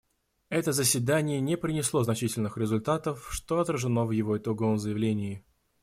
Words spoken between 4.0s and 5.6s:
в его итоговом заявлении.